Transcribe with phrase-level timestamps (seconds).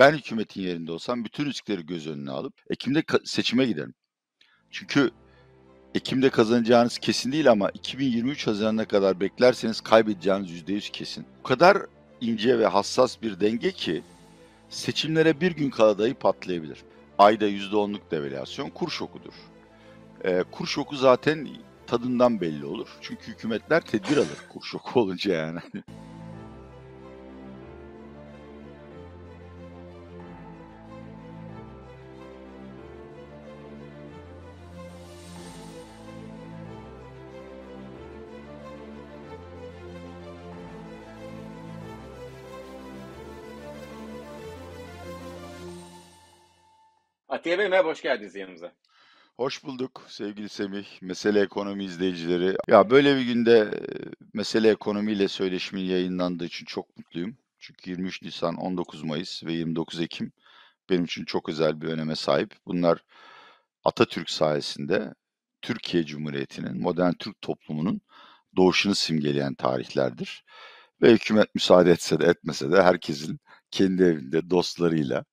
[0.00, 3.94] ben hükümetin yerinde olsam bütün riskleri göz önüne alıp Ekim'de seçime giderim.
[4.70, 5.10] Çünkü
[5.94, 11.26] Ekim'de kazanacağınız kesin değil ama 2023 Haziran'ına kadar beklerseniz kaybedeceğiniz %100 kesin.
[11.40, 11.78] O kadar
[12.20, 14.02] ince ve hassas bir denge ki
[14.68, 16.78] seçimlere bir gün kala dahi patlayabilir.
[17.18, 19.34] Ayda %10'luk devalüasyon kur şokudur.
[20.24, 21.48] E, kur şoku zaten
[21.86, 22.88] tadından belli olur.
[23.00, 25.60] Çünkü hükümetler tedbir alır kur şoku olunca yani.
[47.40, 48.72] Atiye Bey merhaba, hoş geldiniz yanımıza.
[49.36, 52.56] Hoş bulduk sevgili Semih, Mesele Ekonomi izleyicileri.
[52.68, 53.70] Ya böyle bir günde
[54.32, 57.36] Mesele Ekonomi ile söyleşimin yayınlandığı için çok mutluyum.
[57.58, 60.32] Çünkü 23 Nisan, 19 Mayıs ve 29 Ekim
[60.90, 62.54] benim için çok özel bir öneme sahip.
[62.66, 63.04] Bunlar
[63.84, 65.14] Atatürk sayesinde
[65.62, 68.00] Türkiye Cumhuriyeti'nin, modern Türk toplumunun
[68.56, 70.44] doğuşunu simgeleyen tarihlerdir.
[71.02, 75.24] Ve hükümet müsaade etse de etmese de herkesin kendi evinde, dostlarıyla,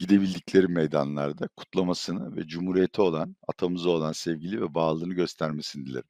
[0.00, 6.08] gidebildikleri meydanlarda kutlamasını ve Cumhuriyete olan, atamıza olan sevgili ve bağlılığını göstermesini dilerim.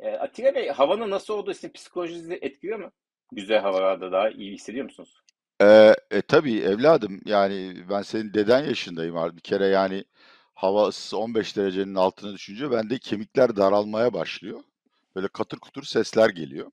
[0.00, 2.90] E, Atilla Bey, havanın nasıl olduğu sizin psikolojinizi etkiliyor mu?
[3.32, 5.22] Güzel havalarda daha iyi hissediyor musunuz?
[5.60, 9.36] Ee, e, tabii evladım yani ben senin deden yaşındayım abi.
[9.36, 10.04] Bir kere yani
[10.54, 14.60] hava ısısı 15 derecenin altına düşünce bende kemikler daralmaya başlıyor.
[15.16, 16.70] Böyle katır kutur sesler geliyor.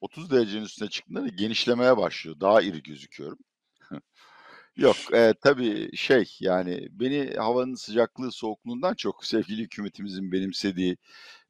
[0.00, 2.40] 30 derecenin üstüne çıktığında da genişlemeye başlıyor.
[2.40, 3.38] Daha iri gözüküyorum.
[4.76, 10.96] Yok, eee, tabii şey, yani beni havanın sıcaklığı, soğukluğundan çok sevgili hükümetimizin benimsediği,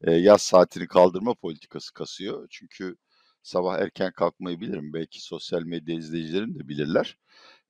[0.07, 2.47] eee, yaz saatini kaldırma politikası kasıyor.
[2.51, 2.95] Çünkü
[3.43, 4.93] sabah erken kalkmayı bilirim.
[4.93, 7.17] Belki sosyal medya izleyicilerim de bilirler.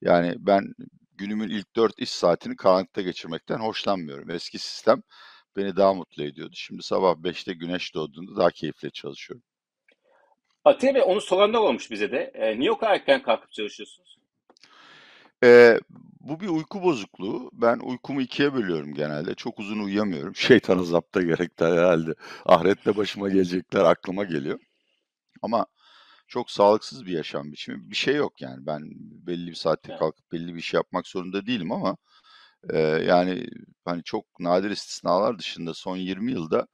[0.02, 0.74] Yani ben
[1.18, 4.32] günümün ilk 4 iş saatini karanlıkta geçirmekten hoşlanmıyorum.
[4.32, 5.04] Eski sistem
[5.58, 6.56] beni daha mutlu ediyordu.
[6.56, 9.44] Şimdi sabah 5'te güneş doğduğunda daha keyifle çalışıyorum.
[10.66, 12.32] Atilla Bey onu soranlar olmuş bize de.
[12.36, 14.18] Eee, niye o kadar erken kalkıp çalışıyorsunuz?
[15.44, 15.80] Eee,
[16.22, 17.52] bu bir uyku bozukluğu.
[17.54, 19.36] Ben uykumu ikiye bölüyorum genelde.
[19.36, 20.36] Çok uzun uyuyamıyorum.
[20.38, 22.12] Şeytanı zapta gerektir herhalde.
[22.46, 24.60] Ahirette başıma gelecekler aklıma geliyor.
[25.42, 25.66] Ama
[26.28, 27.92] çok sağlıksız bir yaşam biçimi.
[27.92, 28.68] Bir şey yok yani.
[28.68, 28.82] Ben
[29.28, 31.98] belli bir saatte kalkıp belli bir şey yapmak zorunda değilim ama
[32.74, 33.48] eee, yani
[33.86, 36.68] hani çok nadir istisnalar dışında son 20 yılda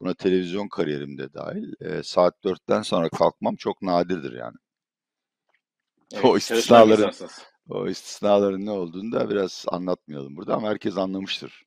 [0.00, 4.56] buna televizyon kariyerim de dahil eee, saat 4'ten sonra kalkmam çok nadirdir yani.
[6.12, 7.10] Evet, O istisnaların.
[7.70, 11.62] O istisnaların ne olduğunu da biraz anlatmayalım burada ama herkes anlamıştır.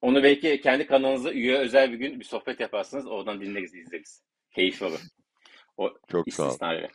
[0.00, 3.06] Onu belki kendi kanalınıza üye özel bir gün bir sohbet yaparsınız.
[3.06, 4.22] Oradan dinleriz, izleriz.
[4.54, 5.00] Keyifli olur.
[5.76, 6.88] O Çok istisnaları.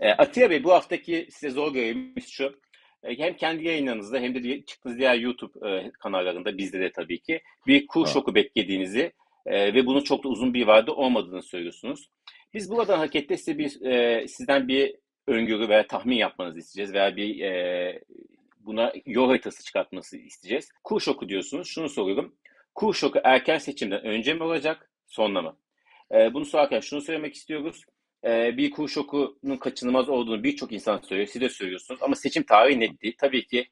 [0.00, 2.60] E, Atilla Bey bu haftaki size zor görevimiz şu.
[3.02, 7.42] E, hem kendi yayınlarınızda hem de çıktığınız diğer YouTube e, kanallarında bizde de tabii ki
[7.66, 8.12] bir kur Ha.
[8.12, 9.12] şoku beklediğinizi
[9.46, 12.10] e, ve bunun çok da uzun bir vade olmadığını söylüyorsunuz.
[12.54, 14.96] Biz buradan hareketle size bir e, sizden bir
[15.26, 18.02] öngörü veya tahmin yapmanızı isteyeceğiz veya bir e,
[18.60, 20.68] buna yol haritası çıkartması isteyeceğiz.
[20.84, 21.68] Kur şoku diyorsunuz.
[21.68, 22.36] Şunu soruyorum.
[22.74, 25.56] Kur şoku erken seçimden önce mi olacak, sonra mı?
[26.12, 27.84] E, bunu sorarken şunu söylemek istiyoruz.
[28.24, 31.28] E, bir kur şokunun kaçınılmaz olduğunu birçok insan söylüyor.
[31.28, 32.02] Siz de söylüyorsunuz.
[32.02, 33.14] Ama seçim tarihi net değil.
[33.18, 33.68] Tabii ki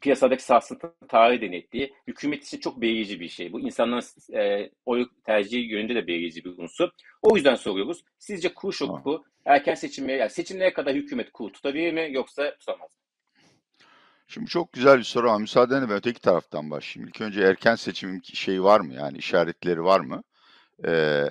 [0.00, 1.92] piyasadaki sarsıntı tarihi de net değil.
[2.06, 3.52] Hükümet için çok belirleyici bir şey.
[3.52, 6.88] Bu insanların e, oy tercihi yönünde de belirleyici bir unsur.
[7.22, 8.04] O yüzden soruyoruz.
[8.18, 12.96] Sizce kur şoku erken seçimlere, yani seçimlere kadar hükümet kur tutabilir mi yoksa tutamaz mı?
[14.28, 17.08] Şimdi çok güzel bir soru ama müsaadenle ben öteki taraftan başlayayım.
[17.08, 18.94] İlk önce erken seçim şeyi var mı?
[18.94, 20.22] Yani işaretleri var mı?
[20.86, 21.24] Ee,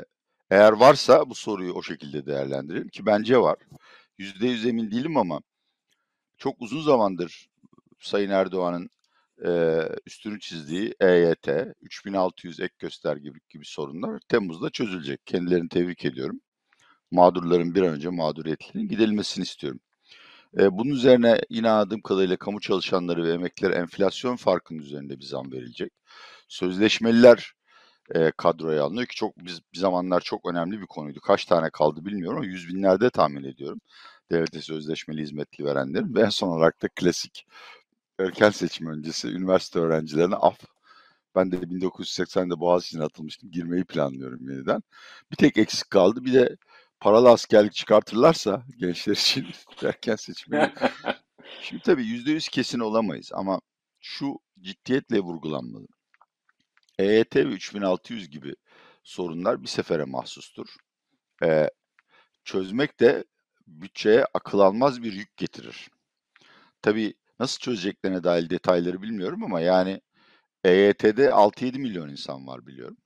[0.52, 3.58] eğer varsa bu soruyu o şekilde değerlendirelim ki bence var.
[4.18, 5.42] Yüzde yüz emin değilim ama
[6.38, 7.50] çok uzun zamandır
[8.00, 8.90] Sayın Erdoğan'ın
[9.46, 11.48] e, üstünü çizdiği EYT,
[11.82, 15.26] 3600 ek gösterge gibi, gibi sorunlar Temmuz'da çözülecek.
[15.26, 16.42] Kendilerini tebrik ediyorum.
[17.12, 19.80] Mağdurların bir an önce mağduriyetlerinin giderilmesini istiyorum.
[20.60, 25.52] E, bunun üzerine yine anladığım kadarıyla kamu çalışanları ve emekliler enflasyon farkının üzerinde bir zam
[25.52, 25.94] verilecek.
[26.48, 27.54] Sözleşmeliler
[28.16, 31.20] e, kadroya alınıyor ki çok biz bir zamanlar çok önemli bir konuydu.
[31.20, 33.82] Kaç tane kaldı bilmiyorum ama yüz binlerde tahmin ediyorum.
[34.32, 37.46] Devlete sözleşmeli hizmetli verenlerin ve son olarak da klasik
[38.20, 40.60] erken seçim öncesi üniversite öğrencilerine af.
[41.36, 43.52] Ben de 1980'de Boğaziçi'ne atılmıştım.
[43.52, 44.84] Girmeyi planlıyorum yeniden.
[45.32, 46.26] Bir tek eksik kaldı.
[46.26, 46.58] Bir de
[47.00, 49.48] paralı askerlik çıkartırlarsa gençler için
[49.84, 50.74] erken seçmeli.
[51.62, 53.62] Şimdi tabii yüzde yüz kesin olamayız ama
[54.00, 55.88] şu ciddiyetle vurgulanmalı.
[57.00, 58.56] EYT ve 3600 gibi
[59.04, 60.68] sorunlar bir sefere mahsustur.
[61.44, 61.70] Ee,
[62.44, 63.24] çözmek de
[63.68, 65.90] bütçeye akıl almaz bir yük getirir.
[66.82, 70.02] tabii nasıl çözeceklerine dair detayları bilmiyorum ama yani
[70.64, 72.98] EYT'de 6-7 milyon insan var biliyorum.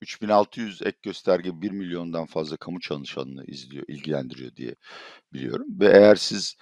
[0.00, 4.74] 3600 ek gösterge 1 milyondan fazla kamu çalışanını izliyor, ilgilendiriyor diye
[5.32, 5.66] biliyorum.
[5.80, 6.56] Ve eğer siz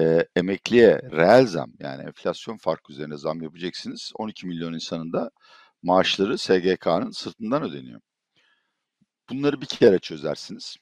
[0.00, 5.30] e, emekliye reel zam yani enflasyon farkı üzerine zam yapacaksınız 12 milyon insanın da
[5.82, 8.00] maaşları SGK'nın sırtından ödeniyor.
[9.30, 10.76] Bunları bir kere çözersiniz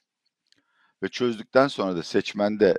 [1.03, 2.75] ve çözdükten sonra da seçmende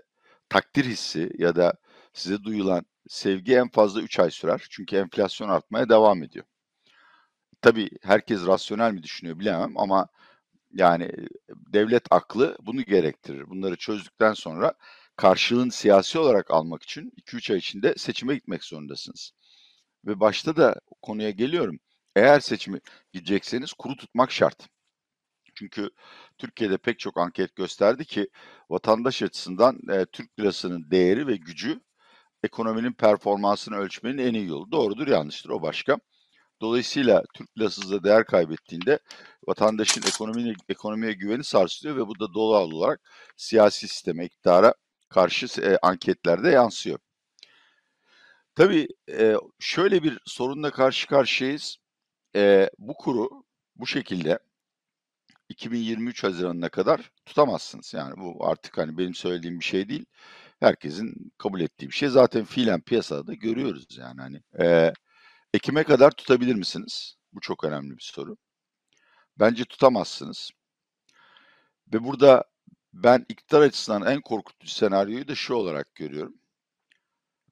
[0.49, 1.75] takdir hissi ya da
[2.13, 4.67] size duyulan sevgi en fazla 3 ay sürer.
[4.71, 6.45] Çünkü enflasyon artmaya devam ediyor.
[7.63, 10.09] Tabii herkes rasyonel mi düşünüyor bilemem ama
[10.73, 11.11] yani
[11.51, 13.51] devlet aklı bunu gerektirir.
[13.51, 14.75] Bunları çözdükten sonra
[15.17, 19.33] karşılığını siyasi olarak almak için 2-3 ay içinde seçime gitmek zorundasınız.
[20.07, 21.81] Ve başta da konuya geliyorum.
[22.17, 22.81] Eğer seçimi
[23.13, 24.69] gidecekseniz kuru tutmak şart.
[25.55, 25.91] Çünkü
[26.39, 28.29] Türkiye'de pek çok anket gösterdi ki
[28.71, 31.81] vatandaş açısından e, Türk lirasının değeri ve gücü
[32.43, 34.73] ekonominin performansını ölçmenin en iyi yolu.
[34.73, 35.97] Doğrudur, yanlıştır o başka.
[36.61, 38.99] Dolayısıyla Türk lirası da değer kaybettiğinde
[39.49, 43.01] vatandaşın ekonomiye, ekonomiye güveni sarsılıyor ve bu da doğal olarak
[43.37, 44.75] siyasi sisteme, iktidara
[45.09, 46.99] karşı e, anketlerde yansıyor.
[48.55, 51.77] Tabii e, şöyle bir sorunla karşı karşıyayız.
[52.37, 53.29] E, bu kuru
[53.77, 54.39] bu şekilde
[55.49, 57.95] 2023 Haziran'ına kadar tutamazsınız.
[57.95, 60.05] Yani bu artık hani benim söylediğim bir şey değil.
[60.63, 62.09] Herkesin kabul ettiği bir şey.
[62.09, 64.43] Zaten fiilen piyasada da görüyoruz yani hani.
[64.61, 64.93] E,
[65.55, 67.17] Ekim'e kadar tutabilir misiniz?
[67.33, 68.37] Bu çok önemli bir soru.
[69.39, 70.51] Bence tutamazsınız.
[71.95, 72.45] Ve burada
[72.93, 76.35] ben iktidar açısından en korkutucu senaryoyu da şu olarak görüyorum.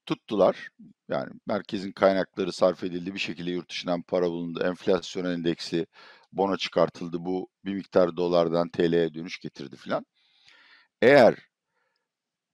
[0.06, 0.68] Tuttular.
[1.08, 3.14] Yani merkezin kaynakları sarf edildi.
[3.14, 4.62] Bir şekilde yurt dışından para bulundu.
[4.64, 5.86] Enflasyon endeksi
[6.32, 7.24] bono çıkartıldı.
[7.24, 10.06] Bu bir miktar dolardan TL'ye dönüş getirdi filan.
[11.02, 11.49] Eğer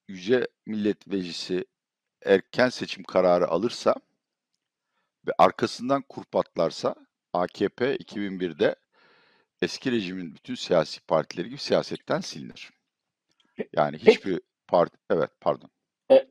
[0.09, 1.65] Yüce Millet Meclisi
[2.25, 3.95] erken seçim kararı alırsa
[5.27, 6.95] ve arkasından kurpatlarsa
[7.33, 8.77] AKP 2001'de
[9.63, 12.71] eski rejimin bütün siyasi partileri gibi siyasetten silinir.
[13.73, 14.99] Yani hiçbir parti...
[15.11, 15.71] Evet, pardon.
[16.11, 16.27] E,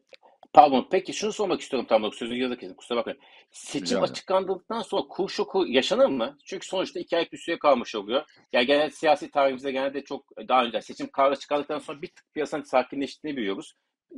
[0.56, 3.20] pardon, peki şunu sormak istiyorum tam olarak sözünü yazık kesin, kusura bakmayın.
[3.52, 6.38] Seçim Rica açıklandıktan sonra kur şoku yaşanır mı?
[6.46, 8.24] Çünkü sonuçta iki aylık bir süre kalmış oluyor.
[8.54, 12.64] Yani genel siyasi tarihimizde genelde çok daha önce seçim kararı çıkardıktan sonra bir tık piyasanın
[12.64, 13.74] sakinleştiğini biliyoruz.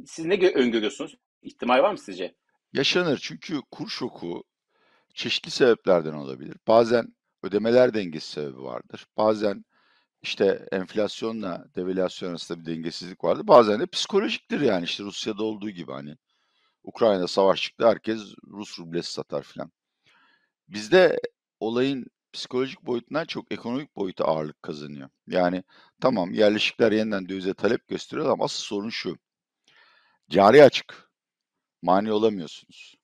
[0.06, 1.16] Siz ne öngörüyorsunuz?
[1.42, 2.36] İhtimal var mı sizce?
[2.74, 4.44] Yaşanır çünkü kur şoku
[5.14, 6.56] çeşitli sebeplerden olabilir.
[6.68, 9.06] Bazen ödemeler dengesi sebebi vardır.
[9.18, 9.66] Bazen
[10.22, 13.48] işte enflasyonla devalüasyon arasında bir dengesizlik vardır.
[13.48, 16.16] Bazen de psikolojiktir yani işte Rusya'da olduğu gibi hani
[16.88, 19.72] Ukrayna savaş çıktı herkes Rus rublesi satar filan.
[20.68, 21.20] Bizde
[21.60, 25.10] olayın psikolojik boyutundan çok ekonomik boyutu ağırlık kazanıyor.
[25.28, 25.64] Yani
[26.02, 29.18] tamam yerleşikler yeniden dövize talep gösteriyor ama asıl sorun şu.
[30.30, 31.12] Cari açık.
[31.82, 32.96] Mani olamıyorsunuz.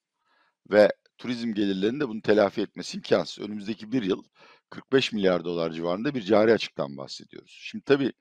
[0.72, 3.44] Ve turizm gelirlerinin de bunu telafi etmesi imkansız.
[3.46, 4.24] Önümüzdeki bir yıl
[4.70, 7.60] 45 milyar dolar civarında bir cari açıktan bahsediyoruz.
[7.62, 8.14] Şimdi tabii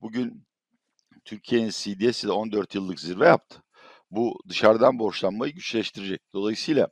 [0.00, 0.46] bugün
[1.24, 3.62] Türkiye'nin CDS ile 14 yıllık zirve yaptı.
[4.10, 6.20] Bu dışarıdan borçlanmayı güçleştirecek.
[6.34, 6.88] Dolayısıyla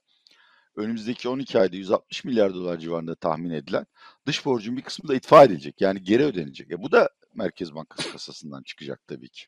[0.76, 3.86] önümüzdeki 12 ayda 160 milyar dolar civarında tahmin edilen
[4.26, 5.80] dış borcun bir kısmı da itfa edilecek.
[5.80, 6.70] Yani geri ödenecek.
[6.70, 9.46] E bu da Merkez Bankası kasasından çıkacak tabii ki.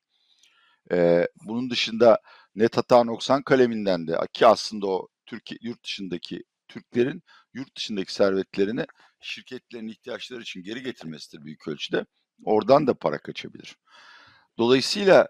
[0.93, 2.19] Ee, bunun dışında
[2.55, 7.23] net hata noksan kaleminden de ki aslında o Türkiye yurt dışındaki Türklerin
[7.55, 8.87] yurt dışındaki servetlerini
[9.21, 12.07] şirketlerin ihtiyaçları için geri getirmesidir büyük ölçüde.
[12.45, 13.77] Oradan da para kaçabilir.
[14.59, 15.29] Dolayısıyla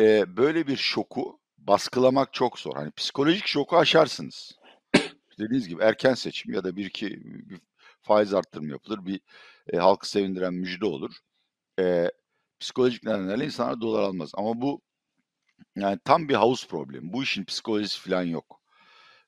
[0.00, 2.74] e, böyle bir şoku baskılamak çok zor.
[2.76, 4.58] Hani psikolojik şoku aşarsınız.
[5.38, 7.60] Dediğiniz gibi erken seçim ya da bir iki bir
[8.02, 9.20] faiz arttırımı yapılır, bir
[9.72, 11.14] e, halkı sevindiren müjde olur.
[11.80, 12.10] E,
[12.60, 14.30] psikolojik nedenlerle insanlar dolar almaz.
[14.34, 14.82] Ama bu
[15.76, 17.12] yani tam bir havuz problemi.
[17.12, 18.60] Bu işin psikolojisi falan yok.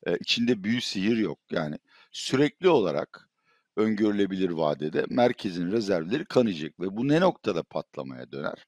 [0.06, 1.38] E, içinde büyü sihir yok.
[1.50, 1.78] Yani
[2.12, 3.28] sürekli olarak
[3.76, 8.66] öngörülebilir vadede merkezin rezervleri kanayacak ve bu ne noktada patlamaya döner?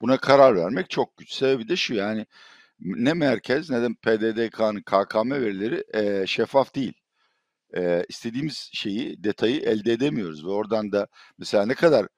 [0.00, 1.32] Buna karar vermek çok güç.
[1.34, 2.26] Sebebi de şu yani
[2.80, 6.92] ne merkez ne de PDDK'nın KKM verileri e, şeffaf değil.
[7.76, 12.08] E, istediğimiz şeyi, detayı elde edemiyoruz ve oradan da mesela ne kadar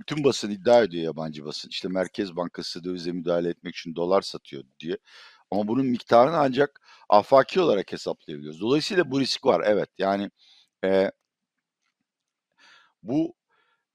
[0.00, 1.68] bütün basın iddia ediyor yabancı basın.
[1.68, 4.98] İşte Merkez Bankası dövize müdahale etmek için dolar satıyor diye.
[5.50, 8.60] Ama bunun miktarını ancak afaki olarak hesaplayabiliyoruz.
[8.60, 9.62] Dolayısıyla bu risk var.
[9.66, 10.30] Evet yani
[10.84, 11.10] e,
[13.02, 13.34] bu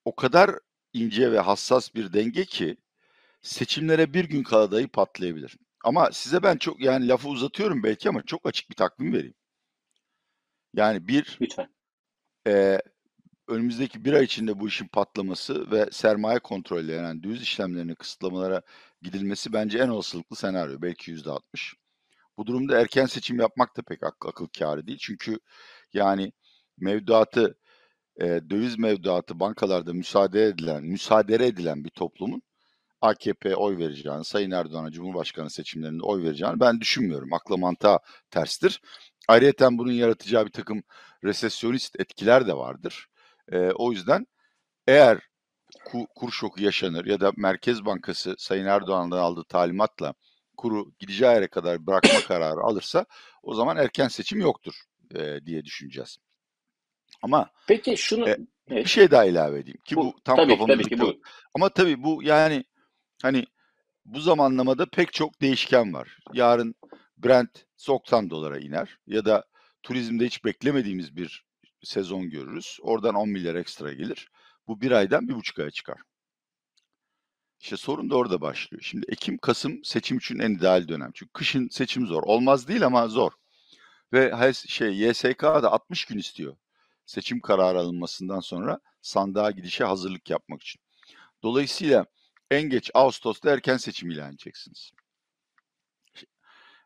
[0.05, 0.51] o kadar
[0.93, 2.77] ince ve hassas bir denge ki
[3.41, 5.57] seçimlere bir gün kala patlayabilir.
[5.87, 9.33] Ama size ben çok yani lafı uzatıyorum belki ama çok açık bir takvim vereyim.
[10.73, 11.67] Yani bir Lütfen.
[12.47, 12.79] E,
[13.47, 18.61] önümüzdeki bir ay içinde bu işin patlaması ve sermaye kontrolleri yani döviz işlemlerini kısıtlamalara
[19.01, 20.81] gidilmesi bence en olasılıklı senaryo.
[20.81, 21.75] Belki yüzde altmış.
[22.37, 24.99] Bu durumda erken seçim yapmak da pek ak akıl kârı değil.
[25.01, 25.39] Çünkü
[25.93, 26.31] yani
[26.77, 27.59] mevduatı,
[28.21, 32.41] eee, döviz mevduatı bankalarda müsaade edilen müsaade edilen bir toplumun
[33.01, 37.33] AKP'ye oy vereceğini, Sayın Erdoğan'a Cumhurbaşkanı seçimlerinde oy vereceğini ben düşünmüyorum.
[37.33, 37.99] Akla mantığa
[38.31, 38.81] terstir.
[39.27, 40.83] Ayrıyeten bunun yaratacağı bir takım
[41.23, 43.07] resesyonist etkiler de vardır.
[43.51, 44.27] Eee, o yüzden
[44.87, 45.19] eğer
[45.85, 50.13] ku kur şoku yaşanır ya da Merkez Bankası Sayın Erdoğan'dan aldığı talimatla
[50.57, 53.05] kuru gideceği yere kadar bırakma kararı alırsa
[53.43, 54.73] o zaman erken seçim yoktur
[55.15, 56.17] eee, diye düşüneceğiz.
[57.21, 58.37] Ama Peki şunu e,
[58.69, 61.21] bir şey daha ilave edeyim ki bu, Bu tam tabii kafamızda tabii ki bu
[61.53, 62.63] Ama tabii bu yani
[63.21, 63.45] hani
[64.05, 66.17] bu zamanlamada pek çok değişken var.
[66.33, 66.75] Yarın
[67.17, 69.45] Brent 90 dolara iner ya da
[69.83, 71.45] turizmde hiç beklemediğimiz bir
[71.83, 72.77] sezon görürüz.
[72.81, 74.29] Oradan 10 milyar ekstra gelir.
[74.67, 75.97] Bu bir aydan bir buçuk aya çıkar.
[77.59, 78.81] İşte sorun da orada başlıyor.
[78.85, 81.11] Şimdi Ekim, Kasım seçim için en ideal dönem.
[81.13, 82.23] Çünkü kışın seçim zor.
[82.23, 83.31] Olmaz değil ama zor.
[84.13, 86.57] Ve şey YSK da 60 gün istiyor.
[87.05, 90.81] Seçim kararı alınmasından sonra sandığa gidişe hazırlık yapmak için.
[91.43, 92.05] Dolayısıyla
[92.51, 94.91] en geç Ağustos'ta erken seçim ilan edeceksiniz.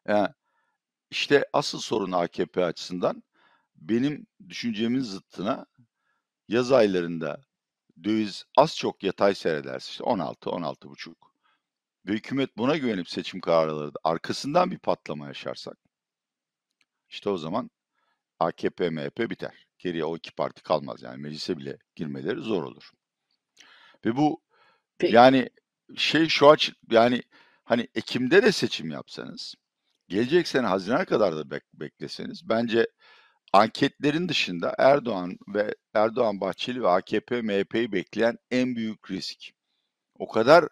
[0.07, 0.29] Yani
[1.11, 3.23] işte asıl sorun AKP açısından
[3.75, 5.65] benim düşüncemin zıttına
[6.47, 7.41] yaz aylarında
[8.03, 11.35] döviz az çok yatay seyrederse işte 16 16 buçuk
[12.05, 15.77] ve hükümet buna güvenip seçim kararları arkasından bir patlama yaşarsak
[17.09, 17.69] işte o zaman
[18.39, 19.67] AKP MHP biter.
[19.77, 22.91] Geriye o iki parti kalmaz yani meclise bile girmeleri zor olur.
[24.05, 24.41] Ve bu
[25.01, 25.15] Peki.
[25.15, 25.50] yani
[25.96, 27.24] şey şu aç yani
[27.63, 29.55] hani Ekim'de de seçim yapsanız
[30.10, 32.88] gelecek sene Haziran'a kadar da bek- bekleseniz bence
[33.53, 39.51] anketlerin dışında Erdoğan ve Erdoğan Bahçeli ve AKP MHP'yi bekleyen en büyük risk.
[40.20, 40.67] O kadar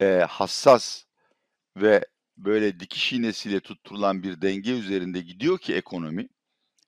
[0.00, 1.04] e, hassas
[1.76, 6.28] ve böyle dikiş iğnesiyle tutturulan bir denge üzerinde gidiyor ki ekonomi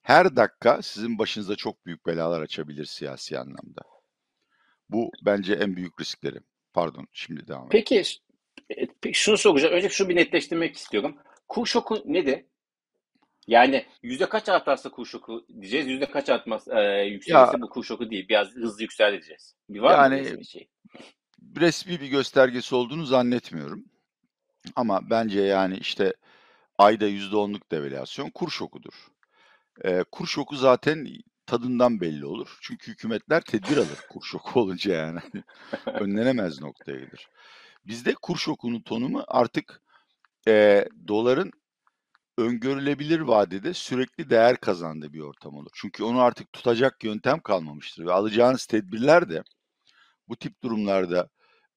[0.02, 3.82] her dakika sizin başınıza çok büyük belalar açabilir siyasi anlamda.
[4.92, 6.38] Bu bence en büyük riskleri.
[6.72, 7.70] Pardon, şimdi devam edelim.
[7.70, 8.02] Peki,
[8.70, 9.74] e, peki şunu soracağım.
[9.74, 11.16] Önce şunu bir netleştirmek istiyorum.
[11.48, 12.44] Kur şoku nedir?
[13.46, 17.84] Yani yüzde kaç artarsa kur şoku diyeceğiz, yüzde kaç artmaz e, yükselirse Ya bu kur
[17.84, 18.28] şoku değil.
[18.28, 19.54] Biraz hızlı yükseldi diyeceğiz.
[19.68, 20.68] Bir var mı yani resmi şey?
[21.56, 23.84] resmi bir göstergesi olduğunu zannetmiyorum.
[24.76, 26.14] Ama bence yani işte
[26.78, 28.94] ayda %10'luk devalüasyon kur şokudur.
[29.84, 31.08] Eee, kur şoku zaten
[31.50, 32.58] tadından belli olur.
[32.60, 35.20] Çünkü hükümetler tedbir alır kur şoku olunca yani.
[35.86, 37.28] Önlenemez noktaya gelir.
[37.86, 39.82] Bizde kur şokunun tonumu artık
[40.46, 41.52] eee, doların
[42.38, 45.70] öngörülebilir vadede sürekli değer kazandığı bir ortam olur.
[45.74, 49.42] Çünkü onu artık tutacak yöntem kalmamıştır ve alacağınız tedbirler de
[50.28, 51.28] bu tip durumlarda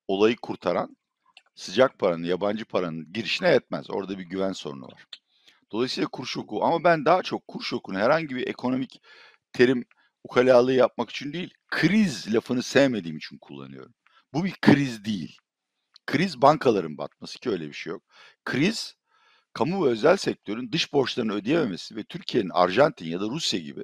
[0.07, 0.97] olayı kurtaran
[1.55, 3.89] sıcak paranın, yabancı paranın girişine yetmez.
[3.89, 5.05] Orada bir güven sorunu var.
[5.71, 9.01] Dolayısıyla kur şoku ama ben daha çok kur şokunu herhangi bir ekonomik
[9.53, 9.85] terim
[10.23, 13.93] ukalalığı yapmak için değil, kriz lafını sevmediğim için kullanıyorum.
[14.33, 15.37] Bu bir kriz değil.
[16.05, 18.03] Kriz bankaların batması ki öyle bir şey yok.
[18.45, 18.95] Kriz
[19.53, 23.83] kamu ve özel sektörün dış borçlarını ödeyememesi ve Türkiye'nin Arjantin ya da Rusya gibi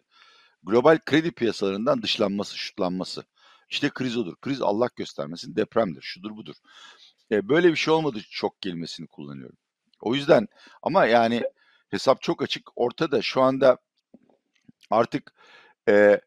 [0.64, 3.24] global kredi piyasalarından dışlanması, şutlanması.
[3.70, 4.36] İşte kriz odur.
[4.42, 6.56] Kriz Allah göstermesin depremdir, şudur budur.
[7.32, 9.58] E, böyle bir şey olmadığı için çok kelimesini kullanıyorum.
[10.02, 10.48] O yüzden
[10.82, 11.44] ama yani
[11.90, 12.70] hesap çok açık.
[12.76, 13.78] Ortada şu anda
[14.90, 15.34] artık
[15.90, 16.22] e,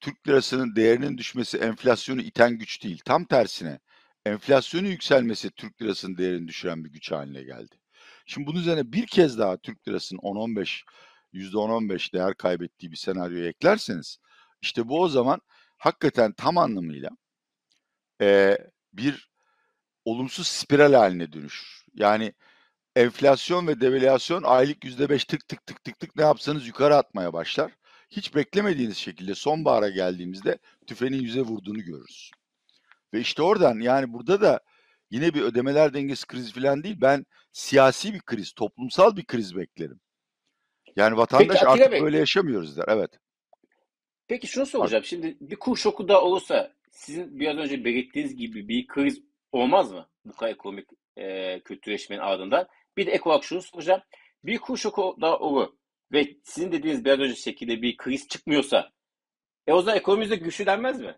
[0.00, 3.00] Türk lirasının değerinin düşmesi enflasyonu iten güç değil.
[3.04, 3.78] Tam tersine
[4.26, 7.76] enflasyonu yükselmesi Türk lirasının değerini düşüren bir güç haline geldi.
[8.26, 10.82] Şimdi bunun üzerine bir kez daha Türk lirasının 10-15,
[11.32, 14.18] %10-15 değer kaybettiği bir senaryoya eklerseniz
[14.62, 15.40] işte bu o zaman
[15.78, 17.10] hakikaten tam anlamıyla
[18.20, 18.58] e,
[18.92, 19.30] bir
[20.04, 21.84] olumsuz spiral haline dönüşür.
[21.94, 22.34] Yani
[22.96, 27.72] enflasyon ve devalüasyon aylık %5 tık tık tık tık tık ne yapsanız yukarı atmaya başlar.
[28.10, 32.30] Hiç beklemediğiniz şekilde sonbahara geldiğimizde tüfeğin yüze vurduğunu görürüz.
[33.14, 34.60] Ve işte oradan yani burada da
[35.10, 36.96] yine bir ödemeler dengesi krizi falan değil.
[37.00, 40.00] Ben siyasi bir kriz, toplumsal bir kriz beklerim.
[40.96, 42.84] Yani vatandaş Peki artık Bey, böyle yaşamıyoruz der.
[42.88, 43.10] Evet.
[44.28, 45.04] peki şunu soracağım.
[45.04, 49.22] Şimdi bir kur şoku da olursa sizin biraz önce belirttiğiniz gibi bir kriz
[49.52, 50.08] olmaz mı?
[50.24, 52.66] Bu kadar ekonomik e, kötüleşmenin ardından.
[52.96, 54.02] Bir de ek olarak şunu soracağım.
[54.44, 55.68] Bir kur şoku da olur
[56.12, 58.90] ve sizin dediğiniz biraz önce şekilde bir kriz çıkmıyorsa
[59.66, 61.14] e o zaman ekonomimizde güçlenmez mi?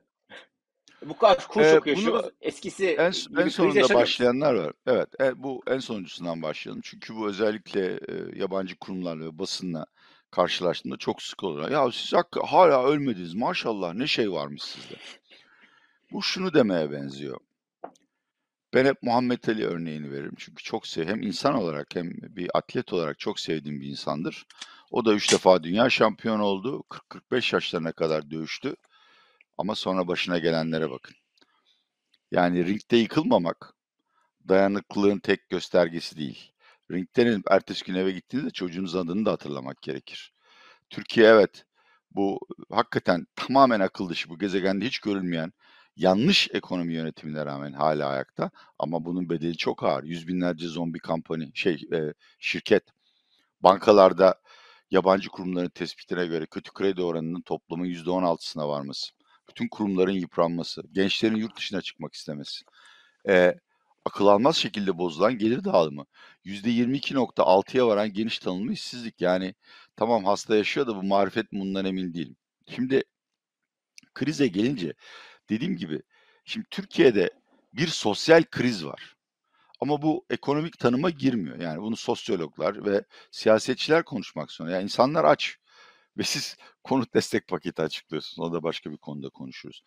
[1.03, 2.31] Bu kadar kur Ee, şoku bunu yaşıyoruz.
[2.41, 4.73] Eskisi en, en sonunda başlayanlar var.
[4.87, 6.83] Evet, e, bu en sonuncusundan başlayalım.
[6.85, 9.87] Çünkü bu özellikle e, yabancı kurumlarla ve basınla
[10.31, 11.71] karşılaştığında çok sık oluyor.
[11.71, 14.95] Ya siz hala ölmediniz maşallah ne şey varmış sizde.
[16.13, 17.41] Bu şunu demeye benziyor.
[18.75, 20.35] Ben hep Muhammed Ali örneğini veririm.
[20.39, 24.47] Çünkü çok sev hem insan olarak hem bir atlet olarak çok sevdiğim bir insandır.
[24.91, 26.85] O da üç defa dünya şampiyonu oldu.
[26.91, 28.77] 40-45 yaşlarına kadar dövüştü.
[29.59, 31.17] Ama sonra başına gelenlere bakın.
[32.31, 33.75] Yani ringde yıkılmamak
[34.49, 36.53] dayanıklılığın tek göstergesi değil.
[36.91, 40.33] Ringden ertesi gün eve gittiğinizde çocuğunuzun adını da hatırlamak gerekir.
[40.91, 41.65] Türkiye evet
[42.11, 42.41] bu
[42.71, 45.53] hakikaten tamamen akıl dışı bu gezegende hiç görülmeyen
[45.97, 50.05] yanlış ekonomi yönetimine rağmen hala ayakta ama bunun bedeli çok ağır.
[50.05, 52.85] Yüz binlerce zombi kampanya şey e, şirket
[53.61, 54.35] bankalarda
[54.91, 59.13] yabancı kurumların tespitine göre kötü kredi oranının toplamı %16'sına varması,
[59.49, 62.65] bütün kurumların yıpranması, gençlerin yurt dışına çıkmak istemesi,
[63.29, 63.55] e,
[64.05, 66.07] akıl almaz şekilde bozulan gelir dağılımı,
[66.45, 69.21] %22.6'ya varan geniş tanımlı işsizlik.
[69.21, 69.55] Yani
[69.97, 72.37] tamam hasta yaşıyor da bu marifet bundan emin değilim.
[72.69, 73.03] Şimdi
[74.15, 74.93] krize gelince
[75.51, 76.03] dediğim gibi
[76.45, 77.31] şimdi Türkiye'de
[77.73, 79.18] bir sosyal kriz var.
[79.81, 81.61] Ama bu ekonomik tanıma girmiyor.
[81.61, 84.75] Yani bunu sosyologlar ve siyasetçiler konuşmak zorunda.
[84.75, 85.57] Yani insanlar aç
[86.19, 88.51] ve siz konut destek paketi açıklıyorsunuz.
[88.51, 89.83] O da başka bir konuda konuşuruz.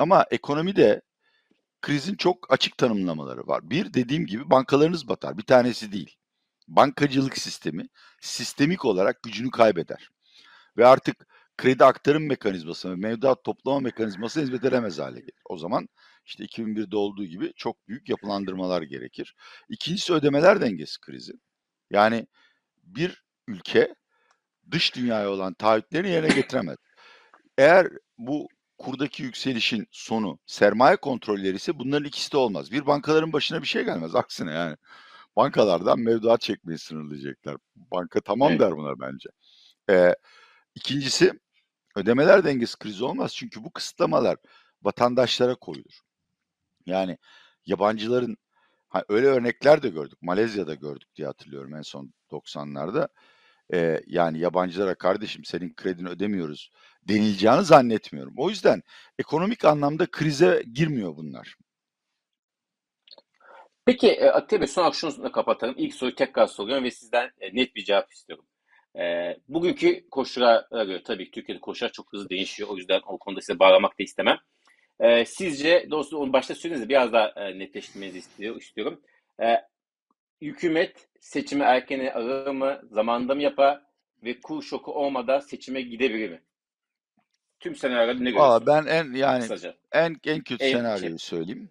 [0.00, 1.02] Ama ekonomide
[1.82, 3.70] krizin çok açık tanımlamaları var.
[3.70, 5.38] Bir dediğim gibi bankalarınız batar.
[5.38, 6.16] Bir tanesi değil.
[6.68, 7.88] Bankacılık sistemi
[8.20, 10.10] sistemik olarak gücünü kaybeder.
[10.76, 11.26] Ve artık
[11.58, 15.42] kredi aktarım mekanizması ve mevduat toplama mekanizması hizmet edemez hale gelir.
[15.44, 15.88] O zaman
[16.26, 19.34] işte 2001'de olduğu gibi çok büyük yapılandırmalar gerekir.
[19.68, 21.32] İkincisi ödemeler dengesi krizi.
[21.90, 22.26] Yani
[22.82, 23.94] bir ülke
[24.70, 26.76] dış dünyaya olan taahhütlerini yerine getiremez.
[27.58, 32.72] Eğer bu kurdaki yükselişin sonu sermaye kontrolleri ise bunların ikisi de olmaz.
[32.72, 34.14] Bir bankaların başına bir şey gelmez.
[34.14, 34.76] Aksine yani
[35.36, 37.56] bankalardan mevduat çekmeyi sınırlayacaklar.
[37.76, 38.60] Banka tamam evet.
[38.60, 39.28] der buna bence.
[39.90, 40.14] Ee,
[40.74, 41.32] ikincisi
[41.96, 43.34] ödemeler dengesi krizi olmaz.
[43.34, 44.36] Çünkü bu kısıtlamalar
[44.82, 46.05] vatandaşlara koyulur.
[46.86, 47.18] Yani
[47.66, 48.36] yabancıların
[48.88, 50.22] ha, öyle örnekler de gördük.
[50.22, 53.08] Malezya'da gördük diye hatırlıyorum en son 90'larda.
[53.74, 56.70] Ee, yani yabancılara kardeşim senin kredini ödemiyoruz
[57.02, 58.34] denileceğini zannetmiyorum.
[58.36, 58.82] O yüzden
[59.18, 61.56] ekonomik anlamda krize girmiyor bunlar.
[63.86, 65.74] Peki Atiye Bey son şunu kapatalım.
[65.78, 68.46] İlk soruyu tekrar soruyorum ve sizden net bir cevap istiyorum.
[68.98, 72.68] E, bugünkü koşullara göre tabii ki Türkiye'de koşullar çok hızlı değişiyor.
[72.68, 74.38] O yüzden o konuda size bağlamak da istemem.
[75.26, 79.00] Sizce doğrusu onu başta söylediniz biraz daha netleştirmenizi istiyor, istiyorum.
[80.40, 83.82] Hükümet seçimi erkene alır mı, zamanında mı yapar
[84.22, 86.42] ve kur şoku olmadan seçime gidebilir mi?
[87.60, 88.66] Tüm senaryoda ne görüyorsunuz?
[88.66, 89.74] Ben en yani Kısaca.
[89.92, 91.38] en en kötü en senaryoyu şey.
[91.38, 91.70] söyleyeyim.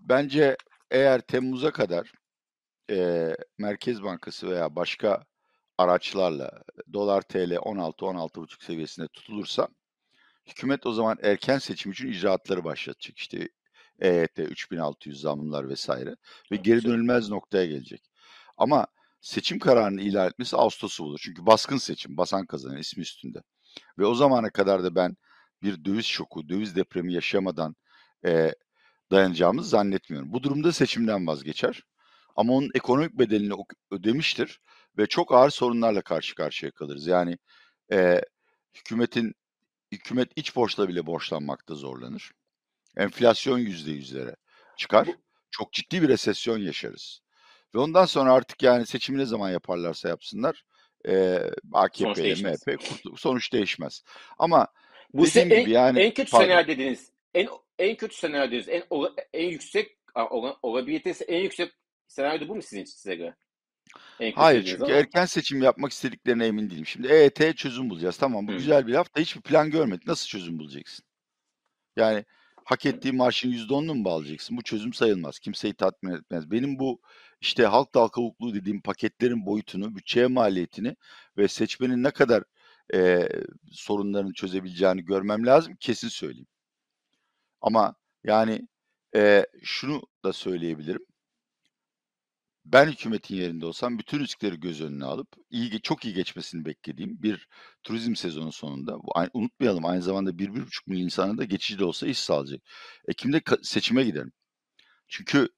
[0.00, 0.56] Bence
[0.90, 2.12] eğer Temmuz'a kadar
[2.90, 5.24] e, Merkez Bankası veya başka
[5.78, 6.62] araçlarla
[6.92, 9.68] dolar TL 16-16,5 seviyesinde tutulursa
[10.46, 13.18] hükümet o zaman erken seçim için icraatları başlatacak.
[13.18, 13.48] İşte
[14.00, 16.16] EYT 3600 zamlar vesaire
[16.52, 18.10] ve geri dönülmez noktaya gelecek.
[18.56, 18.86] Ama
[19.20, 21.20] seçim kararını ilan etmesi Ağustos'u bulur.
[21.22, 23.42] Çünkü baskın seçim, basan kazanır ismi üstünde.
[23.98, 25.16] Ve o zamana kadar da ben
[25.62, 27.76] bir döviz şoku, döviz depremi yaşamadan
[28.24, 28.54] e,
[29.10, 30.32] dayanacağımızı zannetmiyorum.
[30.32, 31.82] Bu durumda seçimden vazgeçer.
[32.36, 33.54] Ama onun ekonomik bedelini
[33.90, 34.60] ödemiştir
[34.98, 37.06] ve çok ağır sorunlarla karşı karşıya kalırız.
[37.06, 37.38] Yani
[37.92, 38.20] e,
[38.74, 39.34] hükümetin
[39.92, 42.30] hükümet iç borçla bile borçlanmakta zorlanır.
[42.96, 44.36] Enflasyon yüzde yüzlere
[44.76, 45.08] çıkar.
[45.50, 47.20] Çok ciddi bir resesyon yaşarız.
[47.74, 50.64] Ve ondan sonra artık yani seçimi ne zaman yaparlarsa yapsınlar
[51.08, 51.40] e,
[51.72, 52.82] AKP ile MHP.
[53.16, 54.04] Sonuç değişmez.
[54.38, 54.66] Ama
[55.12, 56.46] bu dediğim en, gibi yani en kötü pardon.
[56.46, 57.10] senaryo dediniz.
[57.34, 58.68] En en kötü senaryo dediniz.
[58.68, 58.84] En
[59.32, 59.98] en yüksek
[60.62, 61.72] olabilitesi en yüksek
[62.08, 63.34] senaryo bu mu sizin size göre?
[64.34, 64.92] Hayır çünkü ama.
[64.92, 66.86] erken seçim yapmak istediklerine emin değilim.
[66.86, 68.16] Şimdi EYT'ye çözüm bulacağız.
[68.16, 68.56] Tamam bu Hı.
[68.56, 70.06] güzel bir laf da hiçbir plan görmedik.
[70.06, 71.04] Nasıl çözüm bulacaksın?
[71.96, 72.24] Yani
[72.64, 74.56] hak ettiği maaşın %10'unu mu bağlayacaksın?
[74.56, 75.38] Bu çözüm sayılmaz.
[75.38, 76.50] Kimseyi tatmin etmez.
[76.50, 77.00] Benim bu
[77.40, 80.96] işte halk dal kavukluğu dediğim paketlerin boyutunu, bütçeye maliyetini
[81.38, 82.44] ve seçmenin ne kadar
[82.94, 83.28] e,
[83.72, 85.76] sorunlarını çözebileceğini görmem lazım.
[85.80, 86.46] Kesin söyleyeyim.
[87.60, 88.68] Ama yani
[89.16, 91.06] e, şunu da söyleyebilirim.
[92.64, 97.48] Ben hükümetin yerinde olsam bütün riskleri göz önüne alıp iyi çok iyi geçmesini beklediğim bir
[97.82, 98.98] turizm sezonu sonunda
[99.34, 102.60] unutmayalım aynı zamanda 1-1,5 milyon insana da geçici de olsa iş sağlayacak.
[103.08, 104.32] Ekim'de seçime gidelim.
[105.08, 105.48] Çünkü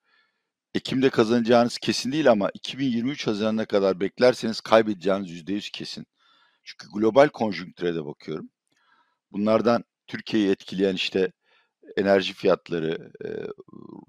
[0.75, 6.07] Ekim'de kazanacağınız kesin değil ama 2023 Haziran'ına kadar beklerseniz kaybedeceğiniz %100 kesin.
[6.65, 8.51] Çünkü global konjonktüre de bakıyorum.
[9.33, 11.33] Bunlardan Türkiye'yi etkileyen işte
[11.97, 13.13] enerji fiyatları,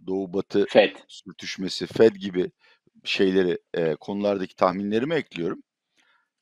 [0.08, 0.96] Doğu Batı Fed.
[1.08, 2.52] sürtüşmesi, Fed gibi
[3.06, 5.64] şeyleri, e, konulardaki tahminlerimi ekliyorum.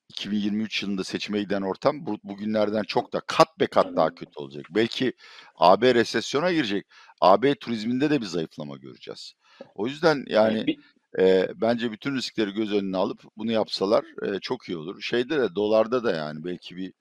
[0.10, 4.66] 2023 yılında seçime giden ortam bu, bugünlerden çok da kat be kat daha kötü olacak.
[4.70, 5.14] Belki
[5.56, 6.86] AB resesyona girecek.
[7.22, 9.34] AB turizminde de bir zayıflama göreceğiz.
[9.76, 10.78] O yüzden yani
[11.20, 15.02] e, bence bütün riskleri göz önüne alıp bunu yapsalar e, çok iyi olur.
[15.02, 16.94] Şeyde de dolarda da yani belki bir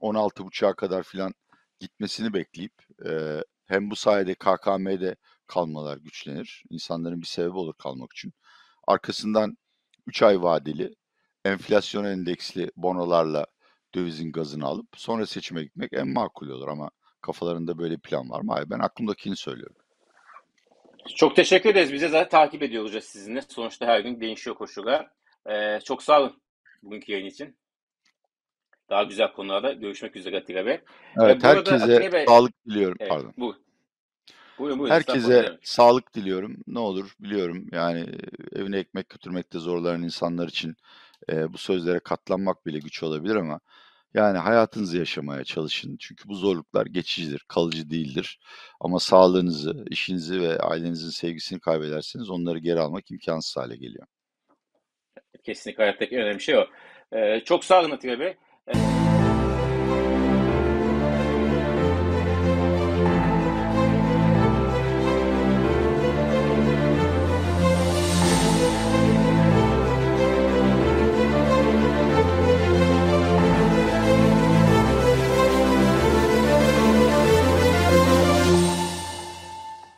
[0.00, 1.34] 16.5'a kadar filan
[1.80, 2.72] gitmesini bekleyip
[3.06, 6.64] e, hem bu sayede KKM'de kalmalar güçlenir.
[6.70, 8.32] İnsanların bir sebebi olur kalmak için.
[8.86, 9.56] Arkasından
[10.06, 10.94] 3 ay vadeli
[11.44, 13.46] enflasyon endeksli bonolarla
[13.94, 16.90] dövizin gazını alıp sonra seçime gitmek en makul olur ama
[17.20, 18.52] kafalarında böyle plan var mı?
[18.52, 19.76] Hayır ben aklımdakini söylüyorum.
[21.16, 21.92] çok teşekkür ederiz.
[21.92, 23.42] Bize zaten takip ediyoruz sizinle.
[23.48, 25.10] Sonuçta her gün değişiyor koşullar.
[25.50, 26.42] Ee, çok sağ olun
[26.82, 27.56] bugünkü yayın için.
[28.90, 30.80] Daha güzel konularda görüşmek üzere Atilla Bey.
[31.16, 32.96] Evet Ee, bu arada herkese Atilla Bey, sağlık diliyorum.
[33.00, 33.34] evet, Pardon.
[33.36, 33.56] bu.
[34.58, 34.94] Buyurun buyurun.
[34.94, 36.56] Herkese sağlık diliyorum.
[36.66, 40.76] Ne olur biliyorum yani e, evine ekmek götürmekte zorlanan insanlar için
[41.30, 43.60] e, bu sözlere katlanmak bile güç olabilir ama
[44.14, 45.96] yani hayatınızı yaşamaya çalışın.
[46.00, 48.38] Çünkü bu zorluklar geçicidir, kalıcı değildir.
[48.80, 54.06] Ama sağlığınızı, işinizi ve ailenizin sevgisini kaybederseniz onları geri almak imkansız hale geliyor.
[55.44, 56.66] Kesinlikle hayattaki önemli şey o.
[57.12, 58.36] Ee, çok sağ olun Atilla Bey.
[58.68, 59.11] Ee,